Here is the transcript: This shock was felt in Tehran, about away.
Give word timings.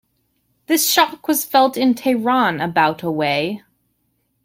This 0.65 0.89
shock 0.91 1.27
was 1.27 1.45
felt 1.45 1.77
in 1.77 1.93
Tehran, 1.93 2.59
about 2.59 3.03
away. 3.03 3.61